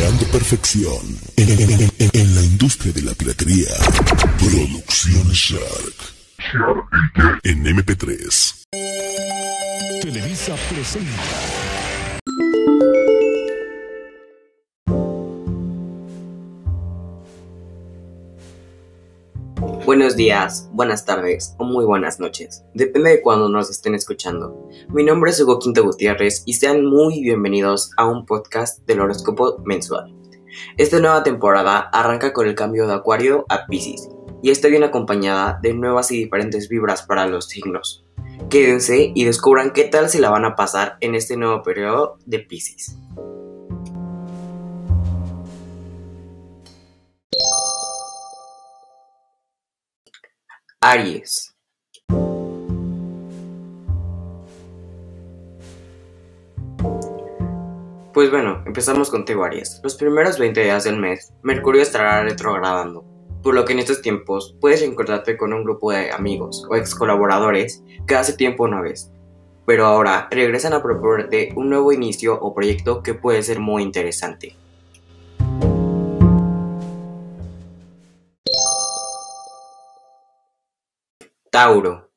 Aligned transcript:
Creando 0.00 0.24
perfección 0.28 0.98
en, 1.36 1.50
en- 1.50 1.70
en- 1.72 1.92
en- 1.98 2.10
en 2.14 2.34
la 2.34 2.40
industria 2.40 2.90
de 2.90 3.02
la 3.02 3.12
piratería. 3.12 3.68
Producciones 4.38 5.36
Shark. 5.36 5.94
En 7.42 7.66
MP3. 7.66 8.54
Televisa 10.00 10.56
presenta. 10.70 11.59
Buenos 19.86 20.14
días, 20.14 20.68
buenas 20.72 21.06
tardes 21.06 21.54
o 21.58 21.64
muy 21.64 21.86
buenas 21.86 22.20
noches. 22.20 22.62
Depende 22.74 23.10
de 23.10 23.22
cuándo 23.22 23.48
nos 23.48 23.70
estén 23.70 23.94
escuchando. 23.94 24.68
Mi 24.90 25.02
nombre 25.02 25.30
es 25.30 25.40
Hugo 25.40 25.58
Quinto 25.58 25.82
Gutiérrez 25.82 26.42
y 26.44 26.52
sean 26.52 26.84
muy 26.84 27.22
bienvenidos 27.22 27.90
a 27.96 28.06
un 28.06 28.26
podcast 28.26 28.86
del 28.86 29.00
horóscopo 29.00 29.56
mensual. 29.64 30.14
Esta 30.76 31.00
nueva 31.00 31.22
temporada 31.22 31.88
arranca 31.92 32.34
con 32.34 32.46
el 32.46 32.54
cambio 32.54 32.86
de 32.86 32.92
Acuario 32.92 33.46
a 33.48 33.66
Pisces 33.66 34.08
y 34.42 34.50
está 34.50 34.68
bien 34.68 34.84
acompañada 34.84 35.58
de 35.62 35.72
nuevas 35.72 36.10
y 36.10 36.18
diferentes 36.18 36.68
vibras 36.68 37.02
para 37.02 37.26
los 37.26 37.46
signos. 37.46 38.04
Quédense 38.50 39.12
y 39.14 39.24
descubran 39.24 39.70
qué 39.70 39.84
tal 39.84 40.10
se 40.10 40.20
la 40.20 40.28
van 40.28 40.44
a 40.44 40.56
pasar 40.56 40.98
en 41.00 41.14
este 41.14 41.38
nuevo 41.38 41.62
periodo 41.62 42.18
de 42.26 42.40
Pisces. 42.40 42.98
Aries. 50.92 51.54
Pues 58.12 58.28
bueno, 58.32 58.64
empezamos 58.66 59.08
contigo 59.08 59.44
Aries. 59.44 59.80
Los 59.84 59.94
primeros 59.94 60.36
20 60.40 60.64
días 60.64 60.82
del 60.82 60.96
mes, 60.96 61.32
Mercurio 61.44 61.80
estará 61.80 62.24
retrogradando, 62.24 63.04
por 63.40 63.54
lo 63.54 63.64
que 63.64 63.74
en 63.74 63.78
estos 63.78 64.02
tiempos 64.02 64.56
puedes 64.60 64.82
encontrarte 64.82 65.36
con 65.36 65.52
un 65.52 65.62
grupo 65.62 65.92
de 65.92 66.10
amigos 66.10 66.66
o 66.68 66.74
ex 66.74 66.96
colaboradores 66.96 67.84
que 68.08 68.16
hace 68.16 68.32
tiempo 68.32 68.66
no 68.66 68.82
ves, 68.82 69.12
pero 69.66 69.86
ahora 69.86 70.26
regresan 70.28 70.72
a 70.72 70.82
proponerte 70.82 71.50
un 71.54 71.70
nuevo 71.70 71.92
inicio 71.92 72.34
o 72.34 72.52
proyecto 72.52 73.04
que 73.04 73.14
puede 73.14 73.44
ser 73.44 73.60
muy 73.60 73.84
interesante. 73.84 74.56
Tauro. 81.50 82.08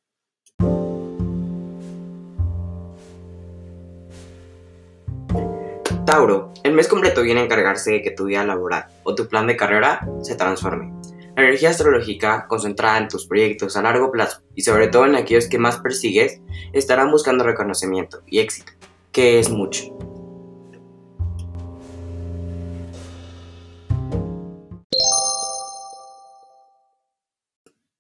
Tauro, 6.06 6.54
el 6.64 6.74
mes 6.74 6.88
completo 6.88 7.24
viene 7.24 7.42
a 7.42 7.44
encargarse 7.46 7.94
de 7.94 8.02
que 8.04 8.12
tu 8.12 8.26
vida 8.26 8.44
laboral 8.44 8.86
o 9.02 9.16
tu 9.16 9.28
plan 9.28 9.48
de 9.48 9.58
carrera 9.58 10.08
se 10.22 10.36
transforme. 10.36 10.94
La 11.36 11.42
energía 11.42 11.72
astrológica, 11.72 12.46
concentrada 12.48 13.00
en 13.00 13.08
tus 13.08 13.26
proyectos 13.26 13.76
a 13.76 13.82
largo 13.82 14.12
plazo 14.12 14.44
y 14.54 14.62
sobre 14.62 14.88
todo 14.88 15.08
en 15.08 15.16
aquellos 15.16 15.48
que 15.48 15.58
más 15.58 15.80
persigues, 15.80 16.40
estarán 16.72 17.10
buscando 17.10 17.44
reconocimiento 17.44 18.22
y 18.28 18.38
éxito, 18.38 18.74
que 19.12 19.40
es 19.40 19.50
mucho. 19.50 19.98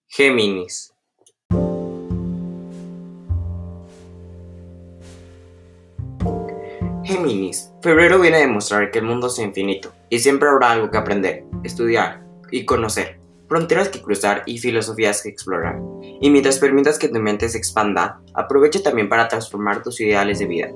Géminis. 0.05 0.92
Febrero 7.81 8.19
viene 8.19 8.37
a 8.37 8.41
demostrar 8.41 8.91
que 8.91 8.99
el 8.99 9.05
mundo 9.05 9.27
es 9.27 9.39
infinito 9.39 9.93
y 10.09 10.19
siempre 10.19 10.49
habrá 10.49 10.71
algo 10.71 10.91
que 10.91 10.97
aprender, 10.97 11.45
estudiar 11.63 12.21
y 12.51 12.65
conocer, 12.65 13.17
fronteras 13.47 13.89
que 13.89 14.01
cruzar 14.01 14.43
y 14.45 14.57
filosofías 14.57 15.23
que 15.23 15.29
explorar. 15.29 15.79
Y 16.19 16.29
mientras 16.29 16.59
permitas 16.59 16.99
que 16.99 17.07
tu 17.07 17.19
mente 17.19 17.47
se 17.47 17.57
expanda, 17.57 18.19
aprovecha 18.33 18.83
también 18.83 19.07
para 19.07 19.27
transformar 19.27 19.81
tus 19.83 20.01
ideales 20.01 20.39
de 20.39 20.47
vida. 20.47 20.69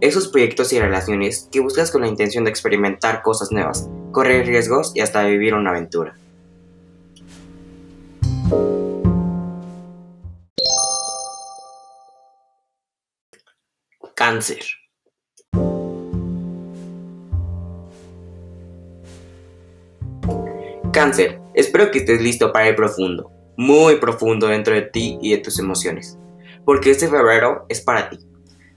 Esos 0.00 0.28
proyectos 0.28 0.72
y 0.72 0.80
relaciones 0.80 1.48
que 1.52 1.60
buscas 1.60 1.90
con 1.90 2.02
la 2.02 2.08
intención 2.08 2.44
de 2.44 2.50
experimentar 2.50 3.22
cosas 3.22 3.52
nuevas, 3.52 3.88
correr 4.10 4.46
riesgos 4.46 4.92
y 4.94 5.00
hasta 5.00 5.24
vivir 5.24 5.54
una 5.54 5.70
aventura. 5.70 6.16
Cáncer. 14.14 14.83
Cáncer, 20.94 21.40
espero 21.54 21.90
que 21.90 21.98
estés 21.98 22.22
listo 22.22 22.52
para 22.52 22.68
ir 22.68 22.76
profundo, 22.76 23.32
muy 23.56 23.96
profundo 23.96 24.46
dentro 24.46 24.74
de 24.74 24.82
ti 24.82 25.18
y 25.20 25.32
de 25.32 25.38
tus 25.38 25.58
emociones, 25.58 26.20
porque 26.64 26.92
este 26.92 27.08
febrero 27.08 27.66
es 27.68 27.80
para 27.80 28.10
ti. 28.10 28.20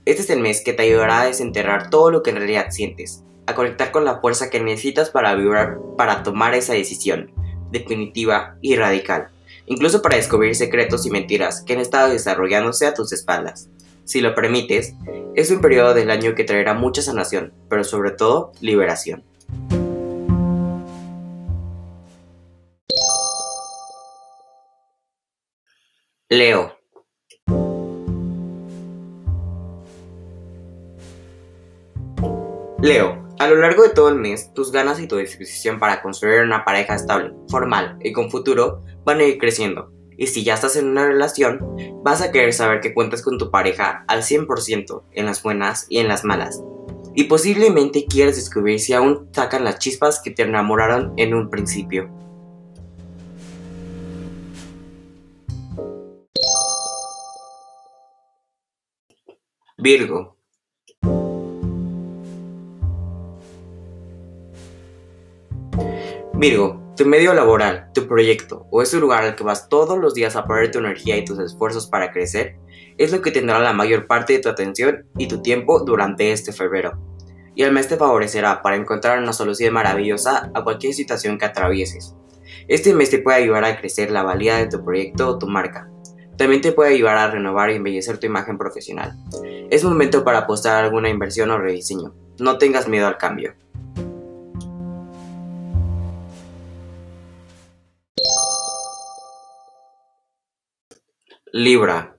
Este 0.04 0.22
es 0.22 0.30
el 0.30 0.40
mes 0.40 0.60
que 0.64 0.72
te 0.72 0.82
ayudará 0.82 1.20
a 1.20 1.26
desenterrar 1.26 1.90
todo 1.90 2.10
lo 2.10 2.24
que 2.24 2.30
en 2.30 2.38
realidad 2.38 2.70
sientes, 2.70 3.22
a 3.46 3.54
conectar 3.54 3.92
con 3.92 4.04
la 4.04 4.20
fuerza 4.20 4.50
que 4.50 4.58
necesitas 4.58 5.10
para 5.10 5.36
vibrar, 5.36 5.78
para 5.96 6.24
tomar 6.24 6.54
esa 6.54 6.72
decisión 6.72 7.30
definitiva 7.70 8.56
y 8.62 8.74
radical, 8.74 9.28
incluso 9.66 10.02
para 10.02 10.16
descubrir 10.16 10.56
secretos 10.56 11.06
y 11.06 11.10
mentiras 11.10 11.62
que 11.62 11.74
han 11.74 11.80
estado 11.80 12.10
desarrollándose 12.10 12.88
a 12.88 12.94
tus 12.94 13.12
espaldas. 13.12 13.68
Si 14.02 14.20
lo 14.20 14.34
permites, 14.34 14.92
es 15.36 15.52
un 15.52 15.60
periodo 15.60 15.94
del 15.94 16.10
año 16.10 16.34
que 16.34 16.42
traerá 16.42 16.74
mucha 16.74 17.00
sanación, 17.00 17.52
pero 17.68 17.84
sobre 17.84 18.10
todo 18.10 18.50
liberación. 18.60 19.22
Leo. 26.30 26.76
Leo, 32.82 33.26
a 33.38 33.48
lo 33.48 33.56
largo 33.56 33.82
de 33.82 33.88
todo 33.94 34.10
el 34.10 34.16
mes, 34.16 34.52
tus 34.52 34.70
ganas 34.70 35.00
y 35.00 35.08
tu 35.08 35.16
disposición 35.16 35.78
para 35.78 36.02
construir 36.02 36.42
una 36.42 36.66
pareja 36.66 36.96
estable, 36.96 37.32
formal 37.48 37.96
y 38.02 38.12
con 38.12 38.30
futuro 38.30 38.84
van 39.06 39.20
a 39.20 39.24
ir 39.24 39.38
creciendo. 39.38 39.90
Y 40.18 40.26
si 40.26 40.44
ya 40.44 40.52
estás 40.52 40.76
en 40.76 40.88
una 40.88 41.06
relación, 41.06 41.60
vas 42.04 42.20
a 42.20 42.30
querer 42.30 42.52
saber 42.52 42.82
que 42.82 42.92
cuentas 42.92 43.22
con 43.22 43.38
tu 43.38 43.50
pareja 43.50 44.04
al 44.06 44.22
100% 44.22 45.04
en 45.12 45.24
las 45.24 45.42
buenas 45.42 45.86
y 45.88 45.96
en 45.96 46.08
las 46.08 46.24
malas. 46.24 46.62
Y 47.14 47.24
posiblemente 47.24 48.04
quieras 48.04 48.36
descubrir 48.36 48.80
si 48.80 48.92
aún 48.92 49.30
sacan 49.32 49.64
las 49.64 49.78
chispas 49.78 50.20
que 50.22 50.30
te 50.30 50.42
enamoraron 50.42 51.14
en 51.16 51.32
un 51.32 51.48
principio. 51.48 52.10
Virgo. 59.80 60.36
Virgo, 66.34 66.94
tu 66.96 67.06
medio 67.06 67.32
laboral, 67.32 67.92
tu 67.94 68.08
proyecto 68.08 68.66
o 68.72 68.82
ese 68.82 68.98
lugar 68.98 69.22
al 69.22 69.36
que 69.36 69.44
vas 69.44 69.68
todos 69.68 69.96
los 69.96 70.14
días 70.14 70.34
a 70.34 70.46
poner 70.46 70.72
tu 70.72 70.80
energía 70.80 71.16
y 71.16 71.24
tus 71.24 71.38
esfuerzos 71.38 71.86
para 71.86 72.10
crecer 72.10 72.56
es 72.96 73.12
lo 73.12 73.22
que 73.22 73.30
tendrá 73.30 73.60
la 73.60 73.72
mayor 73.72 74.08
parte 74.08 74.32
de 74.32 74.40
tu 74.40 74.48
atención 74.48 75.06
y 75.16 75.28
tu 75.28 75.42
tiempo 75.42 75.78
durante 75.84 76.32
este 76.32 76.52
febrero. 76.52 76.98
Y 77.54 77.62
el 77.62 77.70
mes 77.70 77.86
te 77.86 77.96
favorecerá 77.96 78.62
para 78.62 78.74
encontrar 78.74 79.22
una 79.22 79.32
solución 79.32 79.74
maravillosa 79.74 80.50
a 80.54 80.64
cualquier 80.64 80.92
situación 80.92 81.38
que 81.38 81.44
atravieses. 81.44 82.16
Este 82.66 82.94
mes 82.94 83.10
te 83.10 83.20
puede 83.20 83.44
ayudar 83.44 83.64
a 83.64 83.78
crecer 83.78 84.10
la 84.10 84.24
valía 84.24 84.56
de 84.56 84.66
tu 84.66 84.84
proyecto 84.84 85.28
o 85.28 85.38
tu 85.38 85.46
marca. 85.46 85.88
También 86.38 86.62
te 86.62 86.70
puede 86.70 86.94
ayudar 86.94 87.18
a 87.18 87.30
renovar 87.32 87.68
y 87.70 87.74
embellecer 87.74 88.18
tu 88.18 88.26
imagen 88.26 88.58
profesional. 88.58 89.12
Es 89.70 89.82
momento 89.82 90.22
para 90.22 90.38
apostar 90.38 90.76
a 90.76 90.84
alguna 90.86 91.08
inversión 91.08 91.50
o 91.50 91.58
rediseño. 91.58 92.14
No 92.38 92.58
tengas 92.58 92.86
miedo 92.86 93.08
al 93.08 93.18
cambio. 93.18 93.54
Libra. 101.52 102.16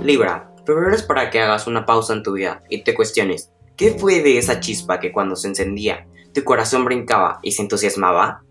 Libra, 0.00 0.54
febrero 0.64 0.94
es 0.94 1.02
para 1.02 1.30
que 1.30 1.40
hagas 1.40 1.66
una 1.66 1.84
pausa 1.84 2.12
en 2.12 2.22
tu 2.22 2.34
vida 2.34 2.62
y 2.70 2.84
te 2.84 2.94
cuestiones, 2.94 3.50
¿qué 3.76 3.90
fue 3.90 4.22
de 4.22 4.38
esa 4.38 4.60
chispa 4.60 5.00
que 5.00 5.10
cuando 5.10 5.34
se 5.34 5.48
encendía, 5.48 6.06
tu 6.36 6.44
corazón 6.44 6.84
brincaba 6.84 7.38
y 7.42 7.52
se 7.52 7.62
entusiasmaba? 7.62 8.42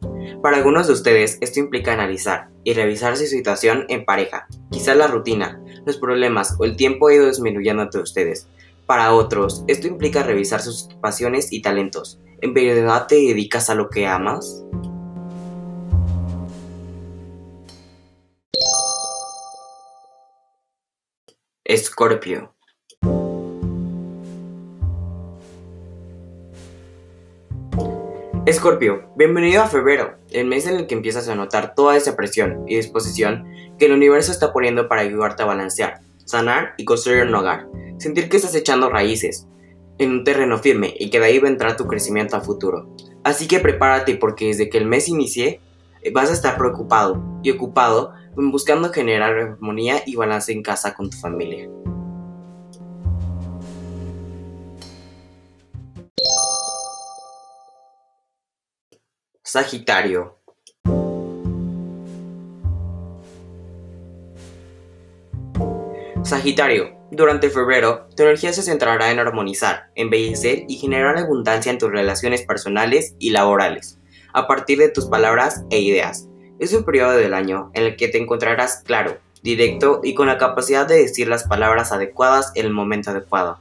Para 0.42 0.58
algunos 0.58 0.88
de 0.88 0.94
ustedes 0.94 1.38
esto 1.40 1.60
implica 1.60 1.94
analizar 1.94 2.50
y 2.64 2.74
revisar 2.74 3.16
su 3.16 3.28
situación 3.28 3.86
en 3.90 4.06
pareja, 4.06 4.48
quizás 4.72 4.98
la 4.98 5.06
rutina, 5.06 5.62
los 5.86 5.98
problemas 5.98 6.56
o 6.58 6.66
el 6.66 6.76
tiempo 6.76 7.08
ha 7.08 7.14
ido 7.14 7.28
disminuyendo 7.28 7.84
entre 7.84 8.02
ustedes. 8.02 8.48
Para 8.88 9.14
otros, 9.14 9.64
esto 9.68 9.86
implica 9.86 10.24
revisar 10.24 10.64
sus 10.64 10.90
pasiones 11.00 11.54
y 11.54 11.62
talentos. 11.62 12.20
¿En 12.42 12.56
verdad 12.56 13.06
te 13.06 13.18
dedicas 13.18 13.70
a 13.70 13.76
lo 13.76 13.92
que 13.92 14.08
amas? 14.08 14.66
Escorpio. 21.64 22.55
Escorpio, 28.46 29.10
bienvenido 29.16 29.64
a 29.64 29.68
febrero, 29.68 30.20
el 30.30 30.46
mes 30.46 30.68
en 30.68 30.76
el 30.76 30.86
que 30.86 30.94
empiezas 30.94 31.28
a 31.28 31.34
notar 31.34 31.74
toda 31.74 31.98
esa 31.98 32.16
presión 32.16 32.64
y 32.68 32.76
disposición 32.76 33.44
que 33.80 33.88
el 33.88 33.92
universo 33.92 34.32
está 34.32 34.54
poniendo 34.54 34.88
para 34.88 35.02
ayudarte 35.02 35.42
a 35.42 35.48
balancear, 35.48 36.02
sanar 36.26 36.76
y 36.78 36.86
construir 36.86 37.24
un 37.24 37.34
hogar. 37.34 37.68
Sentir 37.98 38.30
que 38.30 38.38
estás 38.38 38.54
echando 38.54 38.92
raíces 38.92 39.48
en 39.98 40.12
un 40.12 40.24
terreno 40.24 40.60
firme 40.60 40.94
y 41.00 41.10
que 41.10 41.20
de 41.20 41.26
ahí 41.26 41.40
vendrá 41.40 41.76
tu 41.76 41.88
crecimiento 41.88 42.38
a 42.38 42.42
futuro. 42.42 42.88
Así 43.24 43.48
que 43.48 43.60
prepárate 43.60 44.16
porque 44.16 44.46
desde 44.46 44.70
que 44.70 44.78
el 44.78 44.86
mes 44.86 45.08
inicie 45.08 45.60
vas 46.14 46.30
a 46.30 46.34
estar 46.34 46.56
preocupado 46.56 47.24
y 47.42 47.50
ocupado 47.50 48.14
buscando 48.36 48.94
generar 48.94 49.34
armonía 49.40 50.04
y 50.06 50.18
balance 50.18 50.52
en 50.52 50.62
casa 50.62 50.94
con 50.94 51.10
tu 51.10 51.18
familia. 51.18 51.68
Sagitario. 59.56 60.36
Sagitario, 66.24 66.98
durante 67.10 67.50
febrero, 67.50 68.10
tu 68.18 68.24
energía 68.24 68.52
se 68.52 68.64
centrará 68.64 69.12
en 69.12 69.20
armonizar, 69.20 69.92
embellecer 69.96 70.66
y 70.68 70.76
generar 70.76 71.18
abundancia 71.18 71.72
en 71.72 71.78
tus 71.78 71.90
relaciones 71.90 72.42
personales 72.42 73.16
y 73.18 73.30
laborales, 73.30 73.98
a 74.34 74.46
partir 74.46 74.78
de 74.78 74.90
tus 74.90 75.06
palabras 75.06 75.64
e 75.70 75.80
ideas. 75.80 76.28
Es 76.60 76.74
un 76.74 76.84
periodo 76.84 77.14
del 77.14 77.34
año 77.34 77.72
en 77.76 77.84
el 77.84 77.96
que 77.96 78.10
te 78.10 78.18
encontrarás 78.18 78.84
claro, 78.84 79.20
directo 79.42 80.02
y 80.04 80.16
con 80.16 80.28
la 80.28 80.38
capacidad 80.38 80.86
de 80.86 80.98
decir 80.98 81.30
las 81.30 81.46
palabras 81.46 81.94
adecuadas 81.94 82.52
en 82.56 82.66
el 82.66 82.74
momento 82.74 83.12
adecuado. 83.12 83.60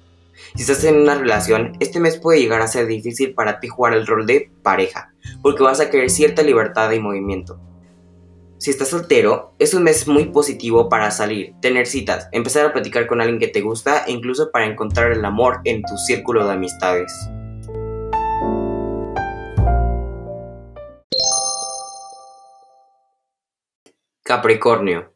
Si 0.54 0.62
estás 0.62 0.84
en 0.84 0.96
una 0.96 1.14
relación, 1.14 1.72
este 1.80 2.00
mes 2.00 2.18
puede 2.18 2.40
llegar 2.40 2.62
a 2.62 2.66
ser 2.66 2.86
difícil 2.86 3.34
para 3.34 3.60
ti 3.60 3.68
jugar 3.68 3.94
el 3.94 4.06
rol 4.06 4.26
de 4.26 4.50
pareja, 4.62 5.14
porque 5.42 5.62
vas 5.62 5.80
a 5.80 5.90
querer 5.90 6.10
cierta 6.10 6.42
libertad 6.42 6.90
y 6.90 7.00
movimiento. 7.00 7.60
Si 8.58 8.70
estás 8.70 8.88
soltero, 8.88 9.54
es 9.58 9.74
un 9.74 9.82
mes 9.82 10.08
muy 10.08 10.26
positivo 10.26 10.88
para 10.88 11.10
salir, 11.10 11.54
tener 11.60 11.86
citas, 11.86 12.28
empezar 12.32 12.64
a 12.64 12.72
platicar 12.72 13.06
con 13.06 13.20
alguien 13.20 13.38
que 13.38 13.48
te 13.48 13.60
gusta 13.60 14.04
e 14.06 14.12
incluso 14.12 14.50
para 14.50 14.64
encontrar 14.64 15.12
el 15.12 15.24
amor 15.24 15.60
en 15.64 15.82
tu 15.82 15.96
círculo 15.98 16.46
de 16.46 16.52
amistades. 16.52 17.12
Capricornio. 24.22 25.13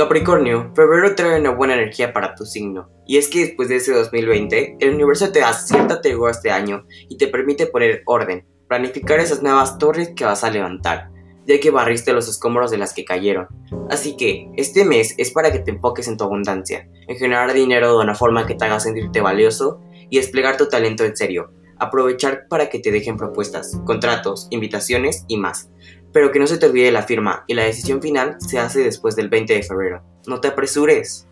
Capricornio, 0.00 0.72
febrero 0.74 1.14
trae 1.14 1.38
una 1.38 1.50
buena 1.50 1.74
energía 1.74 2.14
para 2.14 2.34
tu 2.34 2.46
signo. 2.46 2.88
Y 3.06 3.18
es 3.18 3.28
que 3.28 3.40
después 3.40 3.68
de 3.68 3.76
ese 3.76 3.92
2020, 3.92 4.78
el 4.80 4.94
universo 4.94 5.30
te 5.30 5.40
da 5.40 5.52
cierta 5.52 6.00
tregua 6.00 6.30
este 6.30 6.50
año 6.50 6.86
y 7.10 7.18
te 7.18 7.26
permite 7.26 7.66
poner 7.66 8.00
orden, 8.06 8.46
planificar 8.66 9.20
esas 9.20 9.42
nuevas 9.42 9.76
torres 9.76 10.12
que 10.16 10.24
vas 10.24 10.42
a 10.42 10.50
levantar, 10.50 11.10
ya 11.46 11.60
que 11.60 11.70
barriste 11.70 12.14
los 12.14 12.30
escombros 12.30 12.70
de 12.70 12.78
las 12.78 12.94
que 12.94 13.04
cayeron. 13.04 13.48
Así 13.90 14.16
que, 14.16 14.50
este 14.56 14.86
mes 14.86 15.14
es 15.18 15.32
para 15.32 15.52
que 15.52 15.58
te 15.58 15.72
enfoques 15.72 16.08
en 16.08 16.16
tu 16.16 16.24
abundancia, 16.24 16.88
en 17.06 17.16
generar 17.18 17.52
dinero 17.52 17.98
de 17.98 18.02
una 18.02 18.14
forma 18.14 18.46
que 18.46 18.54
te 18.54 18.64
haga 18.64 18.80
sentirte 18.80 19.20
valioso 19.20 19.82
y 20.08 20.16
desplegar 20.16 20.56
tu 20.56 20.66
talento 20.66 21.04
en 21.04 21.14
serio, 21.14 21.52
aprovechar 21.78 22.46
para 22.48 22.70
que 22.70 22.78
te 22.78 22.90
dejen 22.90 23.18
propuestas, 23.18 23.78
contratos, 23.84 24.46
invitaciones 24.48 25.26
y 25.28 25.36
más. 25.36 25.68
Pero 26.12 26.32
que 26.32 26.38
no 26.38 26.46
se 26.46 26.58
te 26.58 26.66
olvide 26.66 26.90
la 26.90 27.02
firma 27.02 27.44
y 27.46 27.54
la 27.54 27.64
decisión 27.64 28.02
final 28.02 28.36
se 28.40 28.58
hace 28.58 28.82
después 28.82 29.16
del 29.16 29.28
20 29.28 29.54
de 29.54 29.62
febrero. 29.62 30.02
No 30.26 30.40
te 30.40 30.48
apresures. 30.48 31.26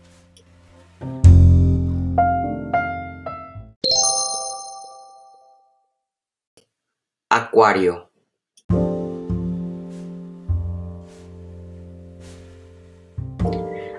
Acuario. 7.30 8.08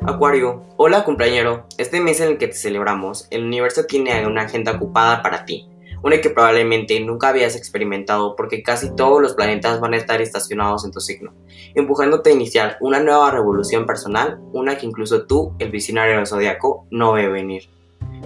Acuario, 0.02 0.64
hola 0.78 1.04
cumpleañero. 1.04 1.68
Este 1.78 2.00
mes 2.00 2.20
en 2.22 2.30
el 2.30 2.38
que 2.38 2.48
te 2.48 2.54
celebramos, 2.54 3.28
el 3.30 3.44
universo 3.44 3.86
tiene 3.86 4.26
una 4.26 4.44
agenda 4.44 4.72
ocupada 4.72 5.22
para 5.22 5.46
ti 5.46 5.69
una 6.04 6.22
que 6.22 6.30
probablemente 6.30 7.00
nunca 7.00 7.30
habías 7.30 7.56
experimentado 7.56 8.36
porque 8.36 8.64
casi 8.64 8.96
todos 8.96 9.22
los 9.22 9.34
planetas 9.34 9.80
van 9.80 9.94
a 9.94 9.98
estar 9.98 10.22
estacionados 10.22 10.86
en 10.86 10.92
tu 10.92 11.00
signo, 11.00 11.34
empujándote 11.76 12.30
a 12.30 12.34
iniciar 12.34 12.78
una 12.82 13.00
nueva 13.00 13.32
revolución 13.32 13.86
personal, 13.86 14.40
una 14.54 14.78
que 14.78 14.86
incluso 14.86 15.26
tú, 15.26 15.54
el 15.60 15.72
visionario 15.72 16.18
del 16.18 16.28
zodiaco, 16.28 16.88
no 16.92 17.14
ve 17.14 17.28
venir. 17.28 17.70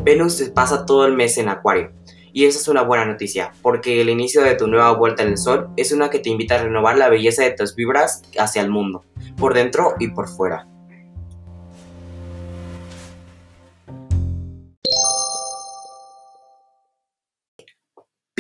Venus 0.04 0.34
se 0.34 0.52
pasa 0.52 0.86
todo 0.86 1.06
el 1.06 1.14
mes 1.14 1.38
en 1.38 1.50
Acuario, 1.50 1.92
y 2.34 2.46
esa 2.46 2.60
es 2.60 2.68
una 2.68 2.82
buena 2.82 3.06
noticia, 3.06 3.54
porque 3.62 4.02
el 4.02 4.10
inicio 4.10 4.42
de 4.42 4.56
tu 4.56 4.68
nueva 4.68 4.92
vuelta 4.92 5.24
en 5.24 5.30
el 5.30 5.38
Sol 5.38 5.70
es 5.78 5.92
una 5.92 6.10
que 6.10 6.20
te 6.20 6.30
invita 6.30 6.56
a 6.56 6.64
renovar 6.64 6.98
la 6.98 7.10
belleza 7.10 7.44
de 7.44 7.52
tus 7.52 7.76
vibras 7.76 8.24
hacia 8.40 8.62
el 8.62 8.72
mundo, 8.72 9.06
por 9.38 9.54
dentro 9.54 9.94
y 10.00 10.10
por 10.10 10.28
fuera. 10.28 10.68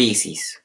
Piscis. 0.03 0.61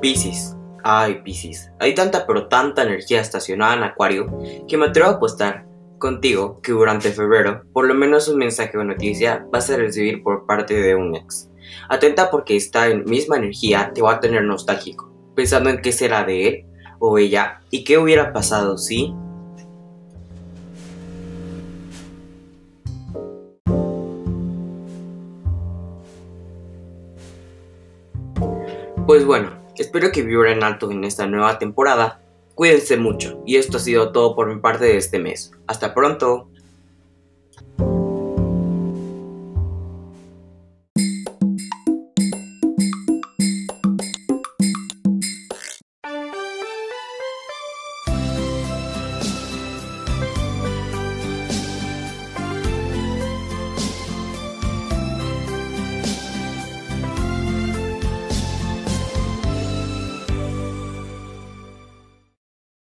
Piscis. 0.00 0.56
Ay, 0.82 1.20
Piscis. 1.22 1.70
Hay 1.80 1.94
tanta 1.94 2.26
pero 2.26 2.48
tanta 2.48 2.82
energía 2.82 3.20
estacionada 3.20 3.74
en 3.74 3.82
Acuario 3.82 4.26
que 4.66 4.78
me 4.78 4.86
atrevo 4.86 5.10
a 5.10 5.12
apostar 5.12 5.66
contigo 5.98 6.62
que 6.62 6.72
durante 6.72 7.12
febrero, 7.12 7.62
por 7.74 7.86
lo 7.86 7.92
menos 7.92 8.26
un 8.28 8.38
mensaje 8.38 8.78
o 8.78 8.84
noticia 8.84 9.46
vas 9.52 9.68
a 9.68 9.76
recibir 9.76 10.22
por 10.22 10.46
parte 10.46 10.72
de 10.72 10.94
un 10.94 11.14
ex. 11.14 11.50
Atenta 11.90 12.30
porque 12.30 12.56
esta 12.56 12.88
misma 12.88 13.36
energía 13.36 13.92
te 13.94 14.00
va 14.00 14.14
a 14.14 14.20
tener 14.20 14.44
nostálgico, 14.44 15.12
pensando 15.36 15.68
en 15.68 15.82
qué 15.82 15.92
será 15.92 16.24
de 16.24 16.48
él 16.48 16.66
o 17.00 17.18
ella 17.18 17.60
y 17.70 17.84
qué 17.84 17.98
hubiera 17.98 18.32
pasado 18.32 18.78
si 18.78 19.14
Pues 29.10 29.26
bueno, 29.26 29.50
espero 29.76 30.12
que 30.12 30.22
vibren 30.22 30.62
alto 30.62 30.88
en 30.88 31.02
esta 31.02 31.26
nueva 31.26 31.58
temporada. 31.58 32.22
Cuídense 32.54 32.96
mucho 32.96 33.42
y 33.44 33.56
esto 33.56 33.78
ha 33.78 33.80
sido 33.80 34.12
todo 34.12 34.36
por 34.36 34.46
mi 34.46 34.60
parte 34.60 34.84
de 34.84 34.98
este 34.98 35.18
mes. 35.18 35.50
Hasta 35.66 35.94
pronto. 35.94 36.48